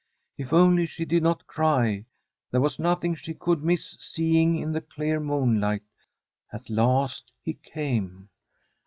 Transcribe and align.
If 0.35 0.51
only 0.51 0.87
she 0.87 1.05
did 1.05 1.21
not 1.21 1.45
cry, 1.45 2.05
there 2.49 2.59
was 2.59 2.79
nothing 2.79 3.13
she 3.13 3.35
could 3.35 3.61
miss 3.63 3.95
seeing 3.99 4.57
in 4.57 4.71
the 4.71 4.81
clear 4.81 5.19
moonlight 5.19 5.83
At 6.51 6.71
last 6.71 7.31
he 7.43 7.53
came. 7.53 8.29